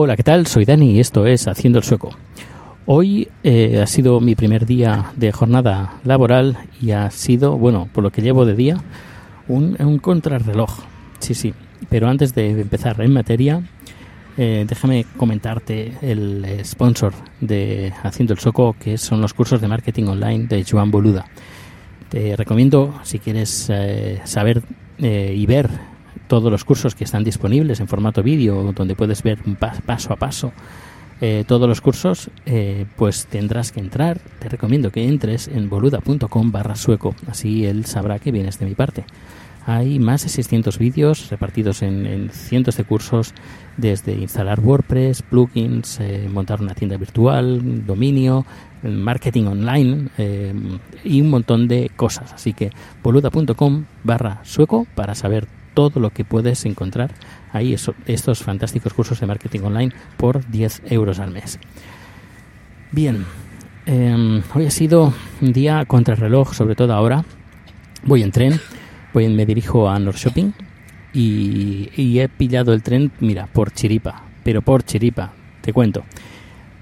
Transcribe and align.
Hola, 0.00 0.14
¿qué 0.14 0.22
tal? 0.22 0.46
Soy 0.46 0.64
Dani 0.64 0.92
y 0.92 1.00
esto 1.00 1.26
es 1.26 1.48
Haciendo 1.48 1.80
el 1.80 1.84
Sueco. 1.84 2.10
Hoy 2.86 3.26
eh, 3.42 3.80
ha 3.82 3.86
sido 3.88 4.20
mi 4.20 4.36
primer 4.36 4.64
día 4.64 5.10
de 5.16 5.32
jornada 5.32 5.94
laboral 6.04 6.56
y 6.80 6.92
ha 6.92 7.10
sido, 7.10 7.58
bueno, 7.58 7.88
por 7.92 8.04
lo 8.04 8.12
que 8.12 8.22
llevo 8.22 8.46
de 8.46 8.54
día, 8.54 8.76
un, 9.48 9.76
un 9.80 9.98
contrarreloj. 9.98 10.70
Sí, 11.18 11.34
sí. 11.34 11.52
Pero 11.88 12.08
antes 12.08 12.32
de 12.32 12.48
empezar 12.48 13.00
en 13.00 13.12
materia, 13.12 13.60
eh, 14.36 14.64
déjame 14.68 15.04
comentarte 15.16 15.94
el 16.00 16.46
sponsor 16.62 17.12
de 17.40 17.92
Haciendo 18.04 18.34
el 18.34 18.38
Soco, 18.38 18.76
que 18.78 18.98
son 18.98 19.20
los 19.20 19.34
cursos 19.34 19.60
de 19.60 19.66
marketing 19.66 20.04
online 20.04 20.46
de 20.46 20.64
Joan 20.64 20.92
Boluda. 20.92 21.26
Te 22.08 22.36
recomiendo, 22.36 23.00
si 23.02 23.18
quieres 23.18 23.68
eh, 23.68 24.20
saber 24.22 24.62
eh, 24.98 25.34
y 25.36 25.44
ver 25.46 25.68
todos 26.28 26.50
los 26.52 26.64
cursos 26.64 26.94
que 26.94 27.04
están 27.04 27.24
disponibles 27.24 27.80
en 27.80 27.88
formato 27.88 28.22
vídeo, 28.22 28.72
donde 28.72 28.94
puedes 28.94 29.22
ver 29.22 29.38
paso 29.84 30.12
a 30.12 30.16
paso 30.16 30.52
eh, 31.20 31.44
todos 31.48 31.68
los 31.68 31.80
cursos, 31.80 32.30
eh, 32.46 32.86
pues 32.96 33.26
tendrás 33.26 33.72
que 33.72 33.80
entrar. 33.80 34.20
Te 34.38 34.48
recomiendo 34.48 34.92
que 34.92 35.08
entres 35.08 35.48
en 35.48 35.68
boluda.com 35.68 36.52
barra 36.52 36.76
sueco, 36.76 37.14
así 37.26 37.66
él 37.66 37.86
sabrá 37.86 38.20
que 38.20 38.30
vienes 38.30 38.58
de 38.60 38.66
mi 38.66 38.74
parte. 38.74 39.04
Hay 39.66 39.98
más 39.98 40.22
de 40.22 40.30
600 40.30 40.78
vídeos 40.78 41.28
repartidos 41.28 41.82
en, 41.82 42.06
en 42.06 42.30
cientos 42.30 42.76
de 42.76 42.84
cursos, 42.84 43.34
desde 43.76 44.14
instalar 44.14 44.60
WordPress, 44.60 45.22
plugins, 45.22 46.00
eh, 46.00 46.28
montar 46.32 46.62
una 46.62 46.74
tienda 46.74 46.96
virtual, 46.96 47.84
dominio, 47.84 48.46
marketing 48.82 49.44
online 49.44 50.08
eh, 50.18 50.54
y 51.04 51.20
un 51.20 51.30
montón 51.30 51.68
de 51.68 51.90
cosas. 51.96 52.32
Así 52.32 52.52
que 52.52 52.70
boluda.com 53.02 53.84
barra 54.04 54.40
sueco 54.44 54.86
para 54.94 55.14
saber 55.14 55.48
todo 55.74 56.00
lo 56.00 56.10
que 56.10 56.24
puedes 56.24 56.64
encontrar 56.66 57.12
ahí, 57.52 57.74
estos 58.06 58.42
fantásticos 58.42 58.92
cursos 58.94 59.20
de 59.20 59.26
marketing 59.26 59.60
online 59.60 59.92
por 60.16 60.46
10 60.48 60.82
euros 60.90 61.18
al 61.18 61.30
mes. 61.30 61.58
Bien, 62.90 63.24
eh, 63.86 64.42
hoy 64.54 64.66
ha 64.66 64.70
sido 64.70 65.12
un 65.40 65.52
día 65.52 65.84
contrarreloj, 65.86 66.54
sobre 66.54 66.74
todo 66.74 66.94
ahora. 66.94 67.24
Voy 68.04 68.22
en 68.22 68.30
tren, 68.32 68.60
voy 69.12 69.24
en- 69.24 69.36
me 69.36 69.44
dirijo 69.46 69.88
a 69.88 69.98
North 69.98 70.18
Shopping 70.18 70.52
y, 71.12 71.90
y 71.96 72.20
he 72.20 72.28
pillado 72.28 72.72
el 72.72 72.82
tren, 72.82 73.10
mira, 73.20 73.46
por 73.46 73.72
chiripa, 73.72 74.22
pero 74.44 74.62
por 74.62 74.82
chiripa, 74.84 75.32
te 75.60 75.72
cuento. 75.72 76.04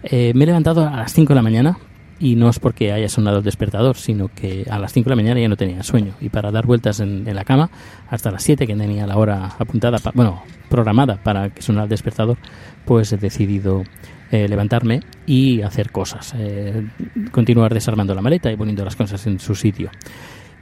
Eh, 0.02 0.32
me 0.34 0.44
he 0.44 0.46
levantado 0.46 0.86
a 0.86 0.96
las 0.96 1.12
5 1.12 1.30
de 1.30 1.34
la 1.34 1.42
mañana 1.42 1.78
y 2.18 2.34
no 2.36 2.48
es 2.48 2.58
porque 2.58 2.92
haya 2.92 3.08
sonado 3.08 3.38
el 3.38 3.44
despertador, 3.44 3.96
sino 3.96 4.28
que 4.28 4.66
a 4.70 4.78
las 4.78 4.92
5 4.92 5.10
de 5.10 5.16
la 5.16 5.22
mañana 5.22 5.40
ya 5.40 5.48
no 5.48 5.56
tenía 5.56 5.82
sueño 5.82 6.14
y 6.20 6.28
para 6.30 6.50
dar 6.50 6.64
vueltas 6.66 7.00
en, 7.00 7.24
la 7.34 7.44
cama 7.44 7.68
hasta 8.08 8.30
las 8.30 8.42
7 8.42 8.66
que 8.66 8.74
tenía 8.74 9.06
la 9.06 9.16
hora 9.18 9.50
apuntada, 9.58 9.98
pa- 9.98 10.12
bueno, 10.14 10.42
programada 10.70 11.16
para 11.22 11.50
que 11.50 11.60
sonara 11.62 11.84
el 11.84 11.90
despertador, 11.90 12.38
pues 12.84 13.12
he 13.12 13.18
decidido 13.18 13.84
eh, 14.30 14.48
levantarme 14.48 15.00
y 15.26 15.60
hacer 15.62 15.90
cosas, 15.92 16.34
eh, 16.38 16.86
continuar 17.32 17.72
desarmando 17.74 18.14
la 18.14 18.22
maleta 18.22 18.50
y 18.50 18.56
poniendo 18.56 18.84
las 18.84 18.96
cosas 18.96 19.26
en 19.26 19.38
su 19.38 19.54
sitio. 19.54 19.90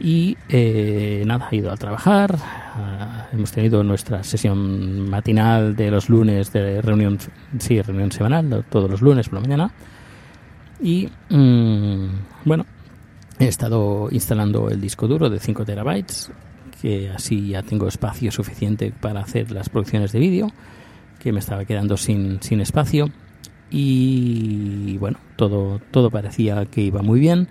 Y 0.01 0.37
eh, 0.49 1.23
nada, 1.25 1.47
he 1.53 1.57
ido 1.57 1.71
a 1.71 1.77
trabajar. 1.77 2.37
ah, 2.37 3.29
hemos 3.33 3.53
tenido 3.53 3.85
nuestra 3.85 4.25
sesión 4.25 5.09
matinal 5.09 5.77
de 5.77 5.91
los 5.93 6.09
lunes 6.09 6.53
de 6.53 6.83
reunión, 6.83 7.19
sí, 7.59 7.81
reunión 7.81 8.11
semanal, 8.11 8.65
todos 8.69 8.91
los 8.91 9.01
lunes 9.03 9.29
por 9.29 9.37
la 9.37 9.41
mañana. 9.43 9.71
Y 10.81 11.09
mm, 11.31 12.09
bueno, 12.45 12.67
he 13.39 13.47
estado 13.47 14.09
instalando 14.11 14.69
el 14.69 14.81
disco 14.81 15.09
duro 15.09 15.31
de 15.31 15.41
5 15.41 15.65
terabytes, 15.65 16.31
que 16.81 17.11
así 17.11 17.49
ya 17.49 17.63
tengo 17.63 17.89
espacio 17.89 18.31
suficiente 18.31 18.93
para 18.93 19.21
hacer 19.21 19.51
las 19.51 19.69
producciones 19.69 20.13
de 20.13 20.19
vídeo, 20.19 20.49
que 21.19 21.33
me 21.33 21.39
estaba 21.39 21.65
quedando 21.65 21.97
sin, 21.97 22.43
sin 22.43 22.61
espacio. 22.61 23.11
Y 23.71 24.99
bueno, 24.99 25.19
todo, 25.37 25.81
todo 25.91 26.11
parecía 26.11 26.65
que 26.67 26.83
iba 26.83 27.03
muy 27.03 27.19
bien. 27.19 27.49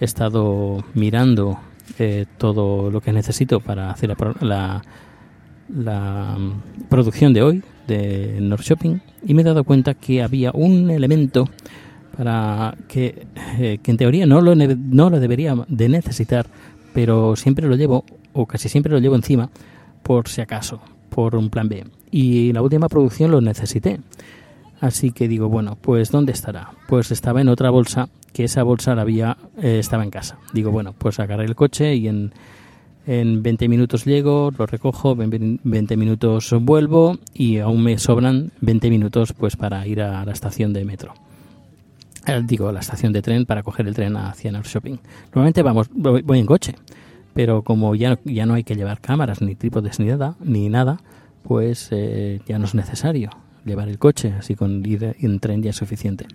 He 0.00 0.04
estado 0.04 0.84
mirando 0.94 1.58
eh, 1.98 2.26
todo 2.38 2.90
lo 2.90 3.00
que 3.00 3.12
necesito 3.12 3.60
para 3.60 3.90
hacer 3.90 4.10
la, 4.10 4.36
la, 4.40 4.82
la, 5.68 6.36
mm, 6.38 6.88
producción 6.88 7.32
de 7.32 7.42
hoy 7.42 7.62
de 7.86 8.38
North 8.40 8.62
Shopping 8.62 8.98
y 9.26 9.34
me 9.34 9.42
he 9.42 9.44
dado 9.44 9.64
cuenta 9.64 9.94
que 9.94 10.22
había 10.22 10.52
un 10.52 10.90
elemento 10.90 11.48
para 12.16 12.76
que, 12.88 13.26
eh, 13.58 13.78
que 13.82 13.90
en 13.90 13.96
teoría 13.96 14.26
no 14.26 14.40
lo, 14.40 14.54
no 14.54 15.10
lo 15.10 15.20
debería 15.20 15.54
de 15.68 15.88
necesitar, 15.88 16.46
pero 16.92 17.36
siempre 17.36 17.68
lo 17.68 17.76
llevo, 17.76 18.04
o 18.32 18.46
casi 18.46 18.68
siempre 18.68 18.92
lo 18.92 18.98
llevo 18.98 19.16
encima, 19.16 19.50
por 20.02 20.28
si 20.28 20.40
acaso, 20.40 20.80
por 21.10 21.34
un 21.36 21.50
plan 21.50 21.68
B. 21.68 21.84
Y 22.10 22.52
la 22.52 22.62
última 22.62 22.88
producción 22.88 23.30
lo 23.30 23.40
necesité. 23.40 24.00
Así 24.80 25.12
que 25.12 25.28
digo, 25.28 25.48
bueno, 25.48 25.78
pues 25.80 26.10
¿dónde 26.10 26.32
estará? 26.32 26.70
Pues 26.88 27.10
estaba 27.10 27.40
en 27.40 27.48
otra 27.48 27.70
bolsa, 27.70 28.08
que 28.32 28.44
esa 28.44 28.62
bolsa 28.62 28.94
la 28.94 29.02
había, 29.02 29.36
eh, 29.60 29.78
estaba 29.78 30.02
en 30.02 30.10
casa. 30.10 30.38
Digo, 30.52 30.70
bueno, 30.70 30.92
pues 30.96 31.20
agarré 31.20 31.44
el 31.44 31.54
coche 31.54 31.94
y 31.94 32.08
en, 32.08 32.32
en 33.06 33.42
20 33.42 33.68
minutos 33.68 34.04
llego, 34.04 34.50
lo 34.56 34.66
recojo, 34.66 35.16
en 35.20 35.60
20 35.62 35.96
minutos 35.96 36.54
vuelvo 36.60 37.18
y 37.32 37.58
aún 37.58 37.82
me 37.82 37.98
sobran 37.98 38.50
20 38.60 38.90
minutos 38.90 39.32
pues 39.32 39.56
para 39.56 39.86
ir 39.86 40.02
a 40.02 40.24
la 40.24 40.32
estación 40.32 40.72
de 40.72 40.84
metro. 40.84 41.14
Eh, 42.26 42.42
digo, 42.44 42.70
la 42.72 42.80
estación 42.80 43.12
de 43.12 43.22
tren 43.22 43.46
para 43.46 43.62
coger 43.62 43.86
el 43.86 43.94
tren 43.94 44.16
hacia 44.16 44.52
North 44.52 44.66
Shopping. 44.66 44.96
Normalmente 45.26 45.62
vamos, 45.62 45.88
voy, 45.92 46.22
voy 46.22 46.38
en 46.38 46.46
coche, 46.46 46.74
pero 47.34 47.62
como 47.62 47.94
ya, 47.94 48.18
ya 48.24 48.46
no 48.46 48.54
hay 48.54 48.64
que 48.64 48.76
llevar 48.76 49.00
cámaras 49.00 49.40
ni 49.42 49.54
trípodes 49.54 49.98
ni 49.98 50.06
nada, 50.06 50.36
ni 50.40 50.68
nada 50.68 50.98
pues 51.42 51.88
eh, 51.90 52.40
ya 52.46 52.58
no 52.58 52.64
es 52.64 52.74
necesario 52.74 53.30
llevar 53.64 53.88
el 53.88 53.98
coche, 53.98 54.34
así 54.38 54.54
con 54.54 54.84
ir 54.86 55.16
en 55.20 55.40
tren 55.40 55.62
ya 55.62 55.70
es 55.70 55.76
suficiente. 55.76 56.26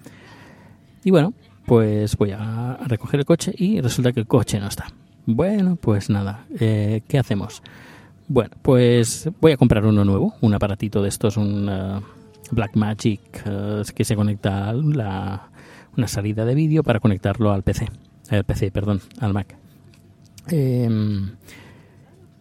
Y 1.03 1.11
bueno, 1.11 1.33
pues 1.65 2.15
voy 2.17 2.31
a 2.31 2.77
recoger 2.85 3.21
el 3.21 3.25
coche 3.25 3.53
y 3.57 3.81
resulta 3.81 4.11
que 4.11 4.21
el 4.21 4.27
coche 4.27 4.59
no 4.59 4.67
está. 4.67 4.87
Bueno, 5.25 5.75
pues 5.75 6.09
nada, 6.09 6.45
eh, 6.59 7.01
¿qué 7.07 7.19
hacemos? 7.19 7.61
Bueno, 8.27 8.51
pues 8.61 9.29
voy 9.41 9.53
a 9.53 9.57
comprar 9.57 9.85
uno 9.85 10.05
nuevo, 10.05 10.35
un 10.41 10.53
aparatito 10.53 11.01
de 11.01 11.09
estos, 11.09 11.37
un 11.37 11.69
uh, 11.69 12.01
Blackmagic 12.51 13.43
uh, 13.45 13.83
que 13.93 14.03
se 14.03 14.15
conecta 14.15 14.69
a 14.69 14.73
la, 14.73 15.49
una 15.97 16.07
salida 16.07 16.45
de 16.45 16.55
vídeo 16.55 16.83
para 16.83 16.99
conectarlo 16.99 17.51
al 17.51 17.63
PC, 17.63 17.87
al 18.29 18.43
PC, 18.43 18.71
perdón, 18.71 19.01
al 19.19 19.33
Mac. 19.33 19.55
Em, 20.49 21.31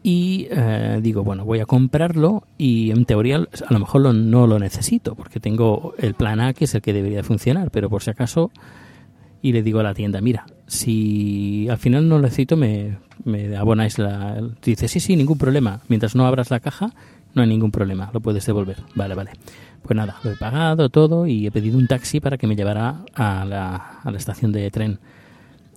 y 0.02 0.46
eh, 0.50 1.00
digo, 1.02 1.24
bueno, 1.24 1.44
voy 1.44 1.58
a 1.60 1.66
comprarlo 1.66 2.44
y 2.58 2.90
en 2.92 3.04
teoría 3.06 3.36
a 3.38 3.72
lo 3.72 3.78
mejor 3.80 4.02
lo- 4.02 4.12
no 4.12 4.46
lo 4.46 4.58
necesito 4.60 5.16
porque 5.16 5.40
tengo 5.40 5.94
el 5.98 6.14
plan 6.14 6.38
A 6.40 6.52
que 6.52 6.66
es 6.66 6.74
el 6.76 6.82
que 6.82 6.92
debería 6.92 7.24
funcionar, 7.24 7.70
pero 7.72 7.90
por 7.90 8.02
si 8.02 8.10
acaso 8.10 8.52
y 9.42 9.52
le 9.52 9.62
digo 9.62 9.80
a 9.80 9.82
la 9.82 9.94
tienda, 9.94 10.20
mira, 10.20 10.46
si 10.68 11.68
al 11.68 11.78
final 11.78 12.08
no 12.08 12.16
lo 12.16 12.22
necesito 12.22 12.56
me, 12.56 12.98
me 13.24 13.56
abonáis 13.56 13.98
la... 13.98 14.40
Dice, 14.64 14.86
sí, 14.88 15.00
sí, 15.00 15.16
ningún 15.16 15.38
problema, 15.38 15.80
mientras 15.88 16.14
no 16.14 16.26
abras 16.26 16.50
la 16.50 16.60
caja 16.60 16.92
no 17.36 17.42
hay 17.42 17.48
ningún 17.48 17.70
problema, 17.70 18.10
lo 18.12 18.20
puedes 18.20 18.44
devolver. 18.46 18.78
Vale, 18.94 19.14
vale. 19.14 19.30
Pues 19.82 19.94
nada, 19.94 20.16
lo 20.24 20.32
he 20.32 20.36
pagado 20.36 20.88
todo 20.88 21.26
y 21.26 21.46
he 21.46 21.50
pedido 21.50 21.78
un 21.78 21.86
taxi 21.86 22.18
para 22.18 22.38
que 22.38 22.46
me 22.46 22.56
llevara 22.56 23.02
a 23.14 23.44
la, 23.44 24.16
estación 24.16 24.52
de 24.52 24.70
tren. 24.70 24.98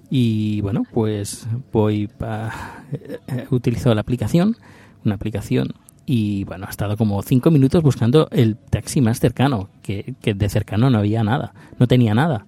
Y 0.10 0.62
bueno, 0.62 0.84
pues 0.92 1.48
voy 1.72 2.08
pa, 2.08 2.86
he 3.28 3.54
utilizado 3.54 3.94
la 3.94 4.02
aplicación, 4.02 4.56
una 5.04 5.16
aplicación 5.16 5.74
y 6.06 6.46
bueno, 6.46 6.66
ha 6.66 6.70
estado 6.70 6.96
como 6.96 7.22
cinco 7.22 7.52
minutos 7.52 7.84
buscando 7.84 8.30
el 8.32 8.56
taxi 8.56 9.02
más 9.02 9.20
cercano, 9.20 9.70
que, 9.84 10.16
que 10.22 10.34
de 10.34 10.50
cercano 10.50 10.90
no 10.90 10.98
había 10.98 11.24
nada, 11.24 11.54
no 11.78 11.88
tenía 11.88 12.16
nada. 12.16 12.46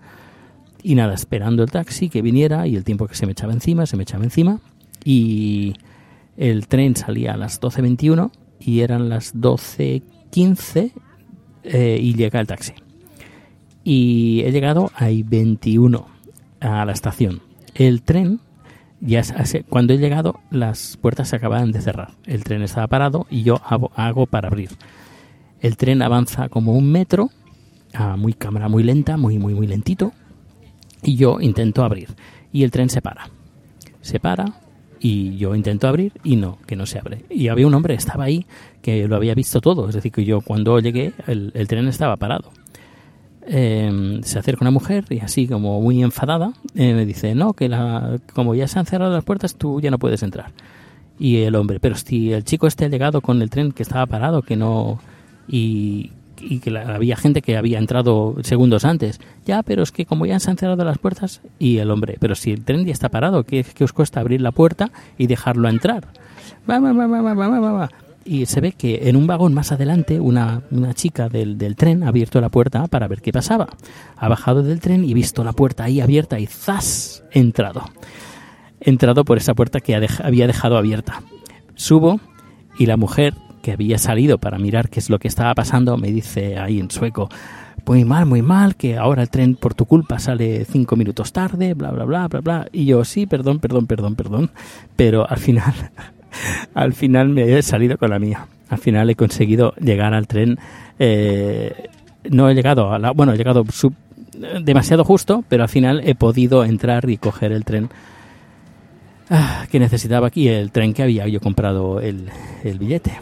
Y 0.81 0.95
nada, 0.95 1.13
esperando 1.13 1.63
el 1.63 1.69
taxi 1.69 2.09
que 2.09 2.21
viniera 2.21 2.65
y 2.65 2.77
el 2.77 2.85
tiempo 2.85 3.07
que 3.07 3.15
se 3.15 3.25
me 3.25 3.33
echaba 3.33 3.51
encima, 3.51 3.85
se 3.85 3.97
me 3.97 4.03
echaba 4.03 4.23
encima. 4.23 4.61
Y 5.03 5.75
el 6.37 6.67
tren 6.67 6.95
salía 6.95 7.33
a 7.33 7.37
las 7.37 7.61
12.21 7.61 8.31
y 8.61 8.81
eran 8.81 9.09
las 9.09 9.35
12.15 9.35 10.91
eh, 11.63 11.97
y 12.01 12.13
llega 12.15 12.39
el 12.39 12.47
taxi. 12.47 12.73
Y 13.83 14.41
he 14.45 14.51
llegado 14.51 14.91
a 14.95 15.05
21 15.07 16.05
a 16.59 16.85
la 16.85 16.91
estación. 16.91 17.41
El 17.73 18.03
tren, 18.03 18.39
ya 18.99 19.23
se- 19.23 19.63
cuando 19.63 19.93
he 19.93 19.97
llegado, 19.97 20.39
las 20.51 20.97
puertas 20.97 21.29
se 21.29 21.35
acababan 21.37 21.71
de 21.71 21.81
cerrar. 21.81 22.11
El 22.25 22.43
tren 22.43 22.61
estaba 22.61 22.87
parado 22.87 23.25
y 23.29 23.43
yo 23.43 23.59
hago, 23.65 23.91
hago 23.95 24.27
para 24.27 24.47
abrir. 24.49 24.69
El 25.59 25.77
tren 25.77 26.01
avanza 26.01 26.49
como 26.49 26.73
un 26.73 26.91
metro, 26.91 27.29
a 27.93 28.15
muy 28.17 28.33
cámara 28.33 28.69
muy 28.69 28.83
lenta, 28.83 29.17
muy, 29.17 29.37
muy, 29.39 29.53
muy 29.53 29.67
lentito. 29.67 30.13
Y 31.03 31.15
yo 31.15 31.39
intento 31.41 31.83
abrir. 31.83 32.09
Y 32.53 32.63
el 32.63 32.71
tren 32.71 32.89
se 32.89 33.01
para. 33.01 33.29
Se 34.01 34.19
para 34.19 34.45
y 35.03 35.35
yo 35.37 35.55
intento 35.55 35.87
abrir 35.87 36.13
y 36.23 36.35
no, 36.35 36.59
que 36.67 36.75
no 36.75 36.85
se 36.85 36.99
abre. 36.99 37.25
Y 37.29 37.47
había 37.47 37.65
un 37.65 37.73
hombre, 37.73 37.95
estaba 37.95 38.25
ahí, 38.25 38.45
que 38.83 39.07
lo 39.07 39.15
había 39.15 39.33
visto 39.33 39.59
todo. 39.59 39.89
Es 39.89 39.95
decir, 39.95 40.11
que 40.11 40.23
yo 40.23 40.41
cuando 40.41 40.79
llegué, 40.79 41.13
el, 41.25 41.51
el 41.55 41.67
tren 41.67 41.87
estaba 41.87 42.17
parado. 42.17 42.51
Eh, 43.47 44.19
se 44.23 44.37
acerca 44.37 44.63
una 44.63 44.69
mujer 44.69 45.05
y 45.09 45.19
así 45.19 45.47
como 45.47 45.81
muy 45.81 46.03
enfadada 46.03 46.53
eh, 46.75 46.93
me 46.93 47.07
dice, 47.07 47.33
no, 47.33 47.53
que 47.53 47.67
la, 47.67 48.19
como 48.35 48.53
ya 48.53 48.67
se 48.67 48.77
han 48.77 48.85
cerrado 48.85 49.13
las 49.13 49.23
puertas, 49.23 49.55
tú 49.55 49.81
ya 49.81 49.89
no 49.89 49.97
puedes 49.97 50.21
entrar. 50.21 50.51
Y 51.17 51.37
el 51.37 51.55
hombre, 51.55 51.79
pero 51.79 51.95
si 51.95 52.31
el 52.33 52.43
chico 52.43 52.67
este 52.67 52.85
ha 52.85 52.89
llegado 52.89 53.21
con 53.21 53.41
el 53.41 53.49
tren 53.49 53.71
que 53.71 53.83
estaba 53.83 54.05
parado, 54.05 54.43
que 54.43 54.55
no... 54.55 54.99
Y, 55.47 56.11
y 56.41 56.59
que 56.59 56.77
había 56.77 57.15
gente 57.15 57.41
que 57.41 57.57
había 57.57 57.79
entrado 57.79 58.35
segundos 58.43 58.85
antes. 58.85 59.19
Ya, 59.45 59.63
pero 59.63 59.83
es 59.83 59.91
que 59.91 60.05
como 60.05 60.25
ya 60.25 60.39
se 60.39 60.49
han 60.51 60.57
cerrado 60.57 60.83
las 60.83 60.97
puertas... 60.97 61.41
Y 61.59 61.77
el 61.77 61.91
hombre, 61.91 62.17
pero 62.19 62.35
si 62.35 62.51
el 62.51 62.63
tren 62.63 62.85
ya 62.85 62.93
está 62.93 63.09
parado, 63.09 63.43
¿qué, 63.43 63.63
qué 63.63 63.83
os 63.83 63.93
cuesta 63.93 64.19
abrir 64.19 64.41
la 64.41 64.51
puerta 64.51 64.91
y 65.17 65.27
dejarlo 65.27 65.69
entrar? 65.69 66.07
Va, 66.69 66.79
va, 66.79 66.91
va, 66.93 67.07
va, 67.07 67.21
va, 67.21 67.33
va, 67.33 67.71
va. 67.71 67.89
Y 68.23 68.45
se 68.45 68.61
ve 68.61 68.73
que 68.73 69.09
en 69.09 69.15
un 69.15 69.25
vagón 69.25 69.53
más 69.53 69.71
adelante 69.71 70.19
una, 70.19 70.61
una 70.69 70.93
chica 70.93 71.27
del, 71.27 71.57
del 71.57 71.75
tren 71.75 72.03
ha 72.03 72.09
abierto 72.09 72.39
la 72.39 72.49
puerta 72.49 72.85
para 72.87 73.07
ver 73.07 73.21
qué 73.21 73.31
pasaba. 73.31 73.67
Ha 74.15 74.27
bajado 74.27 74.61
del 74.61 74.79
tren 74.79 75.03
y 75.03 75.13
visto 75.13 75.43
la 75.43 75.53
puerta 75.53 75.85
ahí 75.85 76.01
abierta 76.01 76.39
y 76.39 76.45
¡zas! 76.45 77.23
entrado. 77.31 77.83
Entrado 78.79 79.25
por 79.25 79.37
esa 79.37 79.53
puerta 79.53 79.79
que 79.79 79.95
había 79.95 80.47
dejado 80.47 80.77
abierta. 80.77 81.21
Subo 81.75 82.19
y 82.77 82.85
la 82.85 82.97
mujer 82.97 83.33
que 83.61 83.71
había 83.71 83.97
salido 83.97 84.37
para 84.37 84.57
mirar 84.59 84.89
qué 84.89 84.99
es 84.99 85.09
lo 85.09 85.19
que 85.19 85.27
estaba 85.27 85.53
pasando 85.55 85.97
me 85.97 86.11
dice 86.11 86.57
ahí 86.57 86.79
en 86.79 86.89
sueco, 86.91 87.29
muy 87.85 88.05
mal, 88.05 88.25
muy 88.25 88.41
mal, 88.41 88.75
que 88.75 88.97
ahora 88.97 89.21
el 89.23 89.29
tren 89.29 89.55
por 89.55 89.73
tu 89.73 89.85
culpa 89.85 90.19
sale 90.19 90.65
cinco 90.65 90.95
minutos 90.95 91.31
tarde, 91.33 91.73
bla, 91.73 91.91
bla, 91.91 92.05
bla, 92.05 92.27
bla, 92.27 92.39
bla. 92.41 92.67
Y 92.71 92.85
yo, 92.85 93.03
sí, 93.03 93.25
perdón, 93.25 93.59
perdón, 93.59 93.87
perdón, 93.87 94.15
perdón. 94.15 94.51
Pero 94.95 95.27
al 95.29 95.37
final, 95.39 95.73
al 96.73 96.93
final 96.93 97.29
me 97.29 97.57
he 97.57 97.61
salido 97.61 97.97
con 97.97 98.09
la 98.11 98.19
mía. 98.19 98.47
Al 98.69 98.77
final 98.77 99.09
he 99.09 99.15
conseguido 99.15 99.73
llegar 99.75 100.13
al 100.13 100.27
tren. 100.27 100.57
eh, 100.99 101.89
no 102.29 102.49
he 102.49 102.53
llegado 102.53 102.93
a 102.93 102.99
la, 102.99 103.11
bueno, 103.11 103.33
he 103.33 103.37
llegado 103.37 103.65
sub- 103.71 103.95
demasiado 104.63 105.03
justo, 105.03 105.43
pero 105.49 105.63
al 105.63 105.69
final 105.69 106.01
he 106.05 106.13
podido 106.15 106.63
entrar 106.63 107.09
y 107.09 107.17
coger 107.17 107.51
el 107.51 107.65
tren 107.65 107.89
ah, 109.29 109.65
que 109.71 109.79
necesitaba 109.79 110.27
aquí, 110.27 110.47
el 110.47 110.71
tren 110.71 110.93
que 110.93 111.03
había 111.03 111.27
yo 111.27 111.39
comprado 111.39 111.99
el, 111.99 112.29
el 112.63 112.77
billete. 112.79 113.13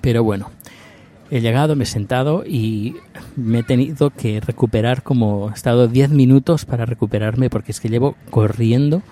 Pero 0.00 0.24
bueno, 0.24 0.50
he 1.30 1.40
llegado, 1.40 1.76
me 1.76 1.84
he 1.84 1.86
sentado 1.86 2.44
y 2.46 2.96
me 3.36 3.60
he 3.60 3.62
tenido 3.62 4.10
que 4.10 4.40
recuperar 4.40 5.02
como 5.02 5.50
he 5.50 5.54
estado 5.54 5.88
10 5.88 6.10
minutos 6.10 6.64
para 6.64 6.86
recuperarme 6.86 7.50
porque 7.50 7.72
es 7.72 7.80
que 7.80 7.88
llevo 7.88 8.16
corriendo 8.30 9.02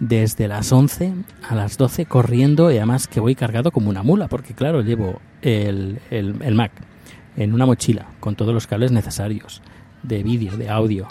desde 0.00 0.48
las 0.48 0.72
11 0.72 1.12
a 1.48 1.54
las 1.54 1.76
12 1.76 2.06
corriendo 2.06 2.70
y 2.70 2.78
además 2.78 3.06
que 3.06 3.20
voy 3.20 3.34
cargado 3.34 3.70
como 3.70 3.90
una 3.90 4.02
mula 4.02 4.28
porque 4.28 4.54
claro, 4.54 4.80
llevo 4.80 5.20
el, 5.42 6.00
el, 6.10 6.36
el 6.42 6.54
Mac 6.54 6.72
en 7.36 7.54
una 7.54 7.66
mochila 7.66 8.06
con 8.18 8.34
todos 8.34 8.52
los 8.52 8.66
cables 8.66 8.92
necesarios 8.92 9.62
de 10.02 10.22
vídeo, 10.22 10.56
de 10.56 10.68
audio. 10.68 11.08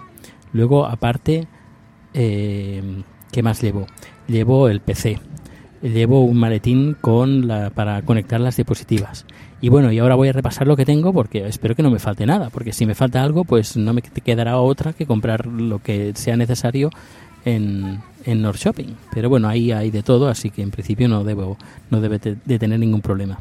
Luego 0.54 0.86
aparte, 0.86 1.48
eh, 2.14 3.04
¿qué 3.32 3.44
más 3.44 3.62
llevo? 3.62 3.86
Llevo 4.28 4.68
el 4.68 4.82
PC, 4.82 5.20
llevo 5.82 6.24
un 6.24 6.38
maletín 6.38 6.96
con 7.00 7.48
la, 7.48 7.70
para 7.70 8.02
conectar 8.02 8.40
las 8.40 8.56
diapositivas. 8.56 9.26
Y 9.62 9.70
bueno, 9.70 9.92
y 9.92 10.00
ahora 10.00 10.16
voy 10.16 10.30
a 10.30 10.34
repasar 10.34 10.68
lo 10.68 10.78
que 10.78 10.86
tengo 10.86 11.14
porque 11.14 11.46
espero 11.48 11.76
que 11.76 11.84
no 11.84 11.92
me 11.92 12.00
falte 12.00 12.26
nada, 12.26 12.50
porque 12.50 12.72
si 12.72 12.86
me 12.86 12.96
falta 12.96 13.24
algo, 13.24 13.44
pues 13.44 13.76
no 13.76 13.94
me 13.94 14.02
quedará 14.02 14.58
otra 14.60 14.94
que 14.94 15.06
comprar 15.06 15.46
lo 15.46 15.80
que 15.80 16.14
sea 16.16 16.38
necesario 16.38 16.90
en, 17.46 18.00
en 18.26 18.42
North 18.42 18.60
Shopping. 18.60 18.96
Pero 19.14 19.30
bueno, 19.30 19.48
ahí 19.48 19.72
hay 19.72 19.92
de 19.92 20.04
todo, 20.04 20.30
así 20.30 20.50
que 20.50 20.62
en 20.62 20.72
principio 20.72 21.08
no 21.08 21.24
debo 21.24 21.58
no 21.90 22.00
debe 22.02 22.20
de 22.20 22.60
tener 22.60 22.80
ningún 22.80 23.02
problema. 23.02 23.40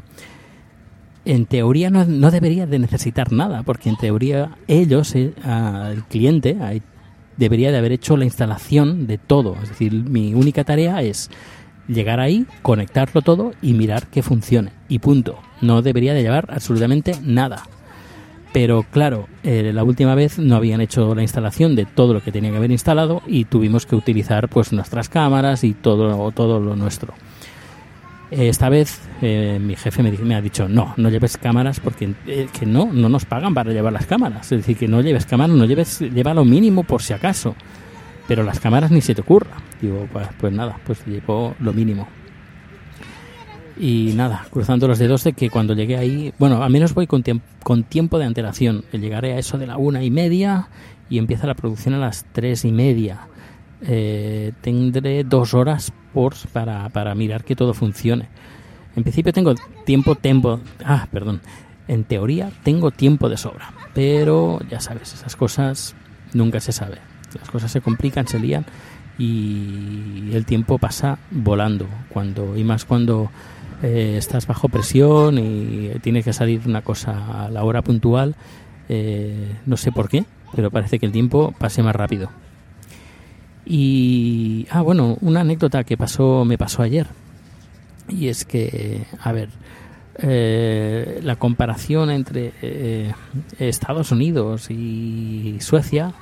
En 1.25 1.45
teoría 1.45 1.89
no, 1.89 2.05
no 2.05 2.31
debería 2.31 2.65
de 2.65 2.79
necesitar 2.79 3.31
nada, 3.31 3.63
porque 3.63 3.89
en 3.89 3.97
teoría 3.97 4.57
ellos, 4.67 5.15
eh, 5.15 5.33
el 5.91 6.03
cliente, 6.05 6.57
ahí 6.61 6.81
debería 7.37 7.71
de 7.71 7.77
haber 7.77 7.93
hecho 7.93 8.17
la 8.17 8.25
instalación 8.25 9.07
de 9.07 9.17
todo. 9.17 9.55
Es 9.63 9.69
decir, 9.69 9.93
mi 9.93 10.33
única 10.33 10.63
tarea 10.63 11.01
es 11.01 11.29
llegar 11.89 12.21
ahí, 12.21 12.45
conectarlo 12.61 13.21
todo 13.21 13.51
y 13.61 13.73
mirar 13.73 14.07
que 14.07 14.23
funcione. 14.23 14.71
Y 14.87 14.99
punto. 14.99 15.39
No 15.61 15.81
debería 15.81 16.13
de 16.13 16.21
llevar 16.21 16.47
absolutamente 16.49 17.15
nada. 17.21 17.63
Pero 18.53 18.85
claro, 18.89 19.27
eh, 19.43 19.71
la 19.73 19.83
última 19.83 20.15
vez 20.15 20.39
no 20.39 20.55
habían 20.55 20.81
hecho 20.81 21.13
la 21.13 21.21
instalación 21.21 21.75
de 21.75 21.85
todo 21.85 22.13
lo 22.13 22.21
que 22.21 22.31
tenía 22.31 22.49
que 22.51 22.57
haber 22.57 22.71
instalado 22.71 23.21
y 23.27 23.45
tuvimos 23.45 23.85
que 23.85 23.95
utilizar 23.95 24.47
pues 24.47 24.71
nuestras 24.71 25.09
cámaras 25.09 25.63
y 25.63 25.73
todo, 25.73 26.31
todo 26.31 26.59
lo 26.59 26.75
nuestro. 26.75 27.13
Eh, 28.31 28.49
Esta 28.49 28.69
vez 28.69 29.01
eh, 29.21 29.59
mi 29.61 29.75
jefe 29.75 30.03
me, 30.03 30.35
ha 30.35 30.41
dicho 30.41 30.67
no, 30.67 30.93
no 30.97 31.09
lleves 31.09 31.37
cámaras 31.37 31.79
porque 31.79 32.13
eh, 32.27 32.47
que 32.57 32.65
no, 32.65 32.91
no 32.91 33.09
nos 33.09 33.25
pagan 33.25 33.53
para 33.53 33.71
llevar 33.71 33.93
las 33.93 34.05
cámaras. 34.05 34.51
Es 34.51 34.59
decir, 34.59 34.77
que 34.77 34.87
no 34.87 35.01
lleves 35.01 35.25
cámaras, 35.25 35.55
no 35.55 35.65
lleves, 35.65 35.99
lleva 35.99 36.33
lo 36.33 36.45
mínimo 36.45 36.83
por 36.83 37.01
si 37.01 37.13
acaso. 37.13 37.55
Pero 38.29 38.43
las 38.43 38.61
cámaras 38.61 38.91
ni 38.91 39.01
se 39.01 39.13
te 39.13 39.21
ocurra. 39.21 39.57
Digo, 39.81 40.07
pues, 40.13 40.27
pues 40.39 40.53
nada, 40.53 40.79
pues 40.85 41.05
llevo 41.05 41.55
lo 41.59 41.73
mínimo. 41.73 42.07
Y 43.77 44.13
nada, 44.15 44.45
cruzando 44.51 44.87
los 44.87 44.99
dedos 44.99 45.23
de 45.23 45.33
que 45.33 45.49
cuando 45.49 45.73
llegué 45.73 45.97
ahí, 45.97 46.33
bueno, 46.37 46.61
al 46.61 46.69
menos 46.71 46.93
voy 46.93 47.07
con, 47.07 47.23
tiemp- 47.23 47.41
con 47.63 47.83
tiempo 47.83 48.19
de 48.19 48.25
antelación. 48.25 48.83
Llegaré 48.91 49.33
a 49.33 49.39
eso 49.39 49.57
de 49.57 49.67
la 49.67 49.77
una 49.77 50.03
y 50.03 50.11
media 50.11 50.67
y 51.09 51.17
empieza 51.17 51.47
la 51.47 51.55
producción 51.55 51.95
a 51.95 51.97
las 51.97 52.25
tres 52.31 52.65
y 52.65 52.71
media. 52.71 53.21
Eh, 53.81 54.51
tendré 54.61 55.23
dos 55.23 55.53
horas 55.53 55.91
por, 56.13 56.35
para, 56.53 56.89
para 56.89 57.15
mirar 57.15 57.43
que 57.43 57.55
todo 57.55 57.73
funcione. 57.73 58.27
En 58.95 59.03
principio 59.03 59.33
tengo 59.33 59.55
tiempo, 59.85 60.15
tiempo, 60.15 60.59
ah, 60.85 61.07
perdón. 61.11 61.41
En 61.87 62.03
teoría 62.03 62.51
tengo 62.63 62.91
tiempo 62.91 63.27
de 63.29 63.37
sobra, 63.37 63.73
pero 63.95 64.59
ya 64.69 64.79
sabes, 64.81 65.13
esas 65.13 65.35
cosas 65.35 65.95
nunca 66.33 66.59
se 66.59 66.71
sabe. 66.71 66.97
Las 67.37 67.49
cosas 67.49 67.71
se 67.71 67.81
complican, 67.81 68.27
se 68.27 68.39
lían 68.39 68.65
y 69.17 70.31
el 70.33 70.45
tiempo 70.45 70.77
pasa 70.77 71.19
volando. 71.31 71.87
Cuando 72.09 72.57
y 72.57 72.63
más 72.63 72.85
cuando 72.85 73.29
eh, 73.83 74.15
estás 74.17 74.47
bajo 74.47 74.69
presión 74.69 75.37
y 75.37 75.91
tiene 76.01 76.23
que 76.23 76.33
salir 76.33 76.61
una 76.65 76.81
cosa 76.81 77.45
a 77.45 77.49
la 77.49 77.63
hora 77.63 77.81
puntual, 77.81 78.35
eh, 78.87 79.55
no 79.65 79.77
sé 79.77 79.91
por 79.91 80.09
qué, 80.09 80.25
pero 80.55 80.71
parece 80.71 80.99
que 80.99 81.05
el 81.05 81.11
tiempo 81.11 81.53
pase 81.57 81.83
más 81.83 81.95
rápido. 81.95 82.29
Y 83.65 84.67
ah 84.71 84.81
bueno, 84.81 85.17
una 85.21 85.41
anécdota 85.41 85.83
que 85.83 85.97
pasó 85.97 86.43
me 86.45 86.57
pasó 86.57 86.81
ayer 86.81 87.07
y 88.07 88.27
es 88.27 88.45
que 88.45 89.05
a 89.21 89.31
ver 89.31 89.49
eh, 90.21 91.19
la 91.23 91.37
comparación 91.37 92.09
entre 92.09 92.51
eh, 92.61 93.13
Estados 93.57 94.11
Unidos 94.11 94.69
y 94.69 95.57
Suecia 95.61 96.13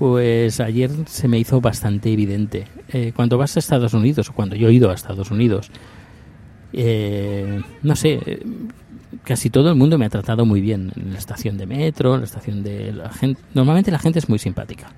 pues 0.00 0.60
ayer 0.60 0.90
se 1.04 1.28
me 1.28 1.38
hizo 1.38 1.60
bastante 1.60 2.10
evidente. 2.10 2.64
Eh, 2.88 3.12
cuando 3.14 3.36
vas 3.36 3.54
a 3.54 3.58
Estados 3.58 3.92
Unidos, 3.92 4.30
o 4.30 4.32
cuando 4.32 4.56
yo 4.56 4.70
he 4.70 4.72
ido 4.72 4.90
a 4.90 4.94
Estados 4.94 5.30
Unidos, 5.30 5.70
eh, 6.72 7.60
no 7.82 7.94
sé, 7.94 8.18
eh, 8.24 8.42
casi 9.24 9.50
todo 9.50 9.68
el 9.68 9.74
mundo 9.74 9.98
me 9.98 10.06
ha 10.06 10.08
tratado 10.08 10.46
muy 10.46 10.62
bien 10.62 10.90
en 10.96 11.12
la 11.12 11.18
estación 11.18 11.58
de 11.58 11.66
metro, 11.66 12.14
en 12.14 12.20
la 12.20 12.24
estación 12.24 12.62
de 12.62 12.94
la 12.94 13.10
gente. 13.10 13.42
Normalmente 13.52 13.90
la 13.90 13.98
gente 13.98 14.20
es 14.20 14.30
muy 14.30 14.38
simpática. 14.38 14.90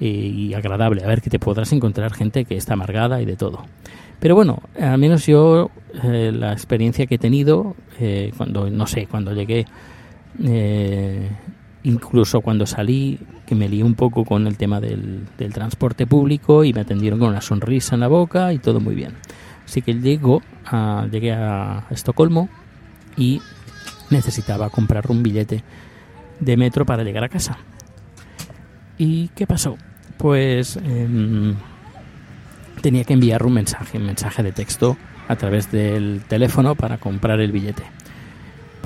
y 0.00 0.54
agradable. 0.54 1.04
A 1.04 1.08
ver 1.08 1.20
que 1.20 1.28
te 1.28 1.40
podrás 1.40 1.72
encontrar 1.72 2.14
gente 2.14 2.44
que 2.44 2.56
está 2.56 2.74
amargada 2.74 3.20
y 3.20 3.26
de 3.26 3.36
todo. 3.36 3.66
Pero 4.20 4.34
bueno, 4.34 4.62
al 4.80 4.96
menos 4.96 5.26
yo 5.26 5.70
eh, 6.04 6.32
la 6.32 6.52
experiencia 6.52 7.06
que 7.06 7.16
he 7.16 7.18
tenido 7.18 7.76
eh, 8.00 8.32
cuando, 8.36 8.70
no 8.70 8.86
sé, 8.86 9.08
cuando 9.08 9.34
llegué, 9.34 9.66
incluso 11.82 12.40
cuando 12.40 12.64
salí, 12.64 13.18
que 13.48 13.54
me 13.54 13.66
lié 13.66 13.82
un 13.82 13.94
poco 13.94 14.26
con 14.26 14.46
el 14.46 14.58
tema 14.58 14.78
del, 14.78 15.26
transporte 15.54 16.06
público 16.06 16.64
y 16.64 16.74
me 16.74 16.82
atendieron 16.82 17.18
con 17.18 17.30
una 17.30 17.40
sonrisa 17.40 17.94
en 17.94 18.00
la 18.00 18.08
boca 18.08 18.52
y 18.52 18.58
todo 18.58 18.78
muy 18.78 18.94
bien. 18.94 19.14
Así 19.64 19.80
que 19.80 19.94
llego 19.94 20.42
a, 20.66 21.06
llegué 21.10 21.32
a 21.32 21.86
Estocolmo 21.88 22.50
y 23.16 23.40
necesitaba 24.10 24.68
comprar 24.68 25.10
un 25.10 25.22
billete 25.22 25.64
de 26.40 26.56
metro 26.58 26.84
para 26.84 27.04
llegar 27.04 27.24
a 27.24 27.30
casa. 27.30 27.56
¿Y 28.98 29.28
qué 29.28 29.46
pasó? 29.46 29.78
Pues 30.18 30.78
eh, 30.84 31.54
tenía 32.82 33.04
que 33.04 33.14
enviar 33.14 33.46
un 33.46 33.54
mensaje, 33.54 33.96
un 33.96 34.04
mensaje 34.04 34.42
de 34.42 34.52
texto 34.52 34.98
a 35.26 35.36
través 35.36 35.72
del 35.72 36.22
teléfono 36.28 36.74
para 36.74 36.98
comprar 36.98 37.40
el 37.40 37.50
billete. 37.50 37.84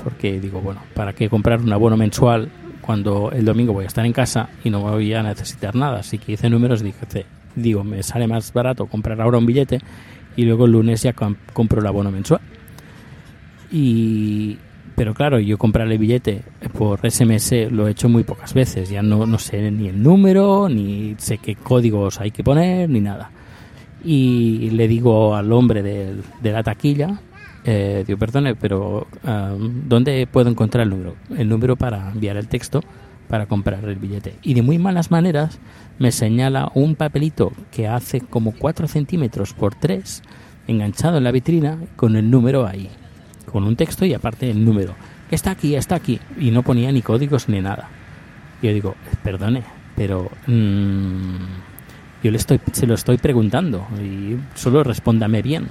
Porque 0.01 0.39
digo, 0.39 0.61
bueno, 0.61 0.81
¿para 0.93 1.11
qué 1.11 1.29
comprar 1.29 1.59
un 1.59 1.73
abono 1.73 1.97
mensual 1.97 2.49
cuando 2.85 3.31
el 3.31 3.45
domingo 3.45 3.73
voy 3.73 3.85
a 3.85 3.87
estar 3.87 4.05
en 4.05 4.13
casa 4.13 4.49
y 4.63 4.69
no 4.69 4.81
voy 4.81 5.13
a 5.13 5.23
necesitar 5.23 5.75
nada? 5.75 5.99
Así 5.99 6.17
que 6.17 6.33
hice 6.33 6.49
números 6.49 6.81
y 6.81 6.85
dije, 6.85 7.25
digo, 7.55 7.83
me 7.83 8.03
sale 8.03 8.27
más 8.27 8.53
barato 8.53 8.85
comprar 8.85 9.19
ahora 9.21 9.37
un 9.37 9.45
billete 9.45 9.79
y 10.35 10.43
luego 10.43 10.65
el 10.65 10.71
lunes 10.71 11.01
ya 11.01 11.13
compro 11.13 11.81
el 11.81 11.87
abono 11.87 12.11
mensual. 12.11 12.41
Y, 13.71 14.57
pero 14.95 15.13
claro, 15.13 15.39
yo 15.39 15.57
comprar 15.57 15.91
el 15.91 15.97
billete 15.97 16.43
por 16.77 17.09
SMS 17.09 17.71
lo 17.71 17.87
he 17.87 17.91
hecho 17.91 18.09
muy 18.09 18.23
pocas 18.23 18.53
veces. 18.53 18.89
Ya 18.89 19.01
no, 19.01 19.25
no 19.25 19.39
sé 19.39 19.71
ni 19.71 19.87
el 19.87 20.03
número, 20.03 20.69
ni 20.69 21.15
sé 21.17 21.39
qué 21.39 21.55
códigos 21.55 22.19
hay 22.19 22.31
que 22.31 22.43
poner, 22.43 22.89
ni 22.89 22.99
nada 22.99 23.31
y 24.03 24.69
le 24.71 24.87
digo 24.87 25.35
al 25.35 25.51
hombre 25.51 25.81
de, 25.81 26.15
de 26.41 26.51
la 26.51 26.63
taquilla, 26.63 27.19
eh, 27.65 28.03
digo, 28.05 28.19
perdone, 28.19 28.55
pero 28.55 29.07
um, 29.23 29.87
¿dónde 29.87 30.27
puedo 30.27 30.49
encontrar 30.49 30.83
el 30.83 30.89
número? 30.89 31.15
El 31.37 31.49
número 31.49 31.75
para 31.75 32.11
enviar 32.11 32.37
el 32.37 32.47
texto 32.47 32.81
para 33.27 33.45
comprar 33.45 33.83
el 33.85 33.95
billete. 33.95 34.35
Y 34.43 34.53
de 34.53 34.61
muy 34.61 34.77
malas 34.77 35.09
maneras 35.09 35.59
me 35.97 36.11
señala 36.11 36.71
un 36.75 36.95
papelito 36.95 37.51
que 37.71 37.87
hace 37.87 38.21
como 38.21 38.51
4 38.51 38.87
centímetros 38.87 39.53
por 39.53 39.75
3, 39.75 40.21
enganchado 40.67 41.17
en 41.17 41.23
la 41.23 41.31
vitrina, 41.31 41.77
con 41.95 42.15
el 42.15 42.29
número 42.29 42.67
ahí, 42.67 42.89
con 43.51 43.63
un 43.63 43.75
texto 43.75 44.05
y 44.05 44.13
aparte 44.13 44.49
el 44.49 44.63
número. 44.63 44.93
Está 45.31 45.51
aquí, 45.51 45.75
está 45.75 45.95
aquí. 45.95 46.19
Y 46.39 46.51
no 46.51 46.63
ponía 46.63 46.91
ni 46.91 47.01
códigos 47.01 47.49
ni 47.49 47.61
nada. 47.61 47.89
Yo 48.61 48.71
digo, 48.73 48.95
perdone, 49.23 49.63
pero... 49.95 50.29
Mmm, 50.47 51.37
yo 52.23 52.31
le 52.31 52.37
estoy, 52.37 52.61
se 52.71 52.87
lo 52.87 52.93
estoy 52.93 53.17
preguntando 53.17 53.85
y 54.01 54.37
solo 54.55 54.81
respóndame 54.83 55.41
bien. 55.41 55.67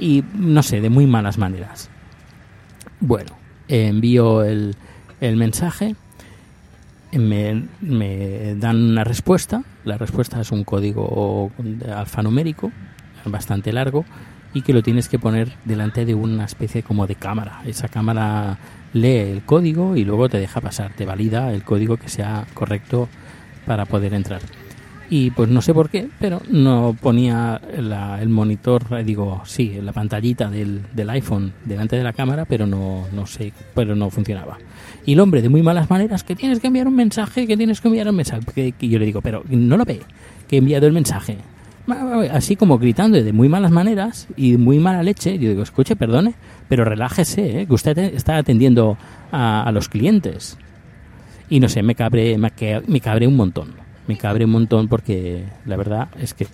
Y 0.00 0.24
no 0.34 0.62
sé, 0.62 0.80
de 0.80 0.90
muy 0.90 1.06
malas 1.06 1.38
maneras. 1.38 1.90
Bueno, 3.00 3.36
envío 3.68 4.42
el, 4.42 4.74
el 5.20 5.36
mensaje, 5.36 5.94
me, 7.12 7.64
me, 7.80 8.54
dan 8.56 8.76
una 8.76 9.04
respuesta. 9.04 9.62
La 9.84 9.98
respuesta 9.98 10.40
es 10.40 10.50
un 10.50 10.64
código 10.64 11.52
alfanumérico 11.94 12.72
bastante 13.26 13.72
largo 13.72 14.04
y 14.54 14.62
que 14.62 14.72
lo 14.72 14.82
tienes 14.82 15.08
que 15.08 15.18
poner 15.18 15.52
delante 15.64 16.04
de 16.04 16.14
una 16.14 16.44
especie 16.44 16.82
como 16.82 17.06
de 17.06 17.14
cámara. 17.14 17.62
Esa 17.66 17.88
cámara 17.88 18.58
lee 18.92 19.18
el 19.18 19.42
código 19.42 19.96
y 19.96 20.04
luego 20.04 20.28
te 20.28 20.38
deja 20.38 20.60
pasar, 20.60 20.92
te 20.94 21.04
valida 21.04 21.52
el 21.52 21.62
código 21.62 21.96
que 21.96 22.08
sea 22.08 22.46
correcto 22.54 23.08
para 23.66 23.84
poder 23.84 24.14
entrar 24.14 24.40
y 25.12 25.32
pues 25.32 25.50
no 25.50 25.60
sé 25.60 25.74
por 25.74 25.90
qué, 25.90 26.08
pero 26.20 26.40
no 26.48 26.96
ponía 26.98 27.60
el 27.74 28.28
monitor, 28.28 28.84
eh, 28.96 29.02
digo, 29.02 29.42
sí, 29.44 29.76
la 29.82 29.92
pantallita 29.92 30.48
del, 30.48 30.82
del, 30.94 31.10
iPhone 31.10 31.52
delante 31.64 31.96
de 31.96 32.04
la 32.04 32.12
cámara, 32.12 32.44
pero 32.44 32.64
no, 32.64 33.06
no 33.12 33.26
sé, 33.26 33.52
pero 33.74 33.96
no 33.96 34.08
funcionaba. 34.08 34.56
Y 35.04 35.14
el 35.14 35.20
hombre 35.20 35.42
de 35.42 35.48
muy 35.48 35.62
malas 35.62 35.90
maneras, 35.90 36.22
que 36.22 36.36
tienes 36.36 36.60
que 36.60 36.68
enviar 36.68 36.86
un 36.86 36.94
mensaje, 36.94 37.48
que 37.48 37.56
tienes 37.56 37.80
que 37.80 37.88
enviar 37.88 38.08
un 38.08 38.14
mensaje, 38.14 38.72
que, 38.72 38.88
yo 38.88 39.00
le 39.00 39.06
digo, 39.06 39.20
pero 39.20 39.42
no 39.48 39.76
lo 39.76 39.84
ve, 39.84 40.00
que 40.48 40.56
he 40.56 40.58
enviado 40.60 40.86
el 40.86 40.92
mensaje. 40.92 41.38
Así 42.30 42.54
como 42.54 42.78
gritando 42.78 43.20
de 43.20 43.32
muy 43.32 43.48
malas 43.48 43.72
maneras 43.72 44.28
y 44.36 44.56
muy 44.58 44.78
mala 44.78 45.02
leche, 45.02 45.38
yo 45.40 45.48
digo, 45.48 45.64
escuche, 45.64 45.96
perdone, 45.96 46.34
pero 46.68 46.84
relájese, 46.84 47.62
¿eh? 47.62 47.66
que 47.66 47.74
usted 47.74 47.98
está 47.98 48.36
atendiendo 48.36 48.96
a, 49.32 49.68
los 49.74 49.88
clientes. 49.88 50.56
Y 51.48 51.58
no 51.58 51.68
sé, 51.68 51.82
me 51.82 51.96
cabré, 51.96 52.38
me 52.38 53.00
cabré 53.00 53.26
un 53.26 53.34
montón 53.34 53.89
me 54.10 54.16
cabre 54.16 54.44
un 54.44 54.50
montón 54.50 54.88
porque 54.88 55.44
la 55.66 55.76
verdad 55.76 56.08
es 56.18 56.34
que 56.34 56.48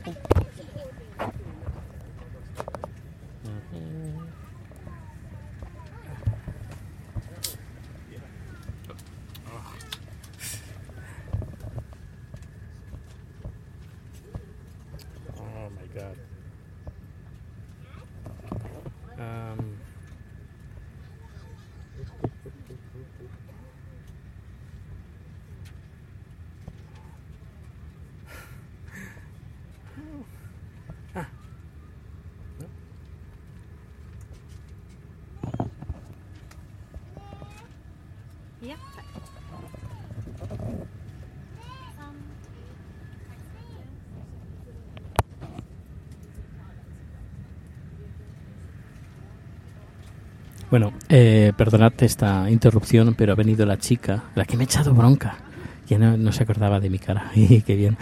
Bueno, 50.71 50.93
eh, 51.09 51.53
perdonad 51.57 51.93
esta 52.01 52.51
interrupción, 52.51 53.15
pero 53.15 53.33
ha 53.33 53.37
venido 53.37 53.65
la 53.67 53.79
chica, 53.79 54.25
la 54.35 54.45
que 54.45 54.57
me 54.57 54.65
ha 54.65 54.67
echado 54.67 54.95
bronca. 54.95 55.39
Ya 55.87 55.99
no, 55.99 56.33
se 56.33 56.43
acordaba 56.43 56.81
de 56.81 56.91
mi 56.91 56.99
cara. 56.99 57.31
y 57.35 57.63
qué 57.63 57.77
bien. 57.77 57.97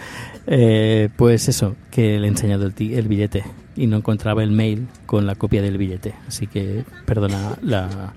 Eh, 0.47 1.09
pues 1.15 1.47
eso, 1.47 1.75
que 1.91 2.19
le 2.19 2.25
he 2.27 2.29
enseñado 2.29 2.65
el, 2.65 2.73
el, 2.93 3.07
billete 3.07 3.43
y 3.75 3.85
no 3.85 3.97
encontraba 3.97 4.41
el 4.41 4.51
mail 4.51 4.87
con 5.05 5.27
la 5.27 5.35
copia 5.35 5.61
del 5.61 5.77
billete. 5.77 6.15
Así 6.27 6.47
que 6.47 6.83
perdona 7.05 7.55
la, 7.61 8.13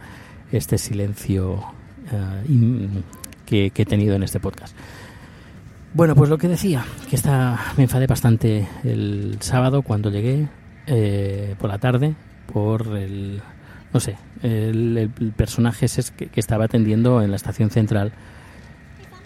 este 0.53 0.79
silencio 0.79 1.55
uh, 1.57 3.03
que, 3.45 3.73
he 3.75 3.85
tenido 3.85 4.15
en 4.17 4.23
este 4.23 4.41
podcast. 4.41 4.75
Bueno, 5.95 6.15
pues 6.15 6.31
lo 6.31 6.39
que 6.39 6.49
decía, 6.49 6.85
que 7.11 7.19
me 7.77 7.85
enfadé 7.85 8.07
bastante 8.07 8.69
el 8.85 9.37
sábado 9.41 9.83
cuando 9.83 10.11
llegué 10.11 10.49
eh, 10.87 11.55
por 11.59 11.71
la 11.71 11.79
tarde 11.79 12.15
por 12.53 12.97
el 12.97 13.43
no 13.93 14.01
sé, 14.01 14.17
el, 14.43 15.11
personaje 15.37 15.87
es 15.87 16.11
que, 16.11 16.27
que, 16.27 16.41
estaba 16.41 16.67
atendiendo 16.67 17.23
en 17.23 17.31
la 17.31 17.37
estación 17.37 17.71
central, 17.71 18.13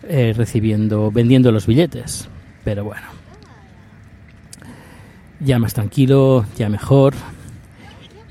eh, 0.09 0.33
recibiendo, 0.37 1.11
vendiendo 1.11 1.53
los 1.53 1.67
billetes. 1.67 2.29
Pero 2.65 2.85
bueno, 2.85 3.07
ya 5.41 5.59
más 5.59 5.75
tranquilo, 5.75 6.45
ya 6.57 6.69
mejor. 6.69 7.15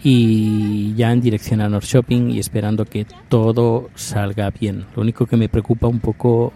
Y 0.04 0.96
ya 0.96 1.12
en 1.12 1.22
dirección 1.22 1.62
a 1.62 1.70
North 1.70 1.86
Shopping 1.86 2.32
y 2.32 2.40
esperando 2.40 2.86
que 2.86 3.06
todo 3.30 3.92
salga 3.94 4.50
bien. 4.50 4.86
Lo 4.96 5.04
único 5.04 5.28
que 5.28 5.38
me 5.38 5.48
preocupa 5.48 5.88
un 5.88 6.00
poco 6.00 6.54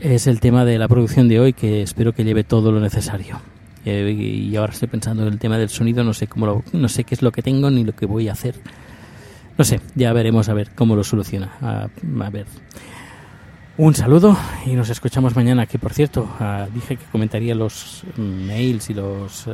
es 0.00 0.26
el 0.26 0.40
tema 0.40 0.64
de 0.64 0.78
la 0.78 0.88
producción 0.88 1.28
de 1.28 1.38
hoy, 1.38 1.52
que 1.52 1.82
espero 1.82 2.14
que 2.14 2.24
lleve 2.24 2.44
todo 2.44 2.72
lo 2.72 2.80
necesario. 2.80 3.40
Eh, 3.88 4.12
y 4.12 4.56
ahora 4.56 4.72
estoy 4.72 4.88
pensando 4.88 5.26
en 5.26 5.32
el 5.32 5.38
tema 5.38 5.56
del 5.58 5.68
sonido, 5.68 6.04
no 6.04 6.12
sé 6.12 6.26
cómo 6.26 6.46
lo, 6.46 6.62
no 6.72 6.88
sé 6.88 7.04
qué 7.04 7.14
es 7.14 7.22
lo 7.22 7.32
que 7.32 7.42
tengo 7.42 7.70
ni 7.70 7.84
lo 7.84 7.94
que 7.94 8.06
voy 8.06 8.28
a 8.28 8.32
hacer. 8.32 8.54
No 9.56 9.64
sé, 9.64 9.80
ya 9.94 10.12
veremos 10.12 10.48
a 10.48 10.54
ver 10.54 10.70
cómo 10.74 10.94
lo 10.94 11.02
soluciona. 11.02 11.52
A, 11.60 12.30
ver. 12.30 12.46
Un 13.76 13.94
saludo 13.94 14.36
y 14.66 14.74
nos 14.74 14.90
escuchamos 14.90 15.34
mañana. 15.34 15.66
Que 15.66 15.78
por 15.78 15.92
cierto, 15.92 16.28
uh, 16.38 16.72
dije 16.72 16.96
que 16.96 17.04
comentaría 17.06 17.54
los 17.54 18.04
mails 18.16 18.90
y 18.90 18.94
los, 18.94 19.46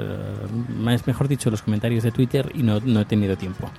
más 0.68 1.06
mejor 1.06 1.28
dicho, 1.28 1.50
los 1.50 1.62
comentarios 1.62 2.04
de 2.04 2.10
Twitter 2.10 2.50
y 2.54 2.62
no, 2.62 2.80
no 2.80 3.00
he 3.00 3.04
tenido 3.06 3.36
tiempo. 3.36 3.70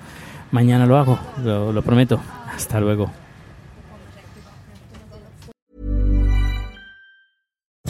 Mañana 0.50 0.86
lo 0.86 0.96
hago, 0.96 1.18
lo 1.44 1.82
prometo. 1.82 2.20
Hasta 2.52 2.80
luego. 2.80 3.25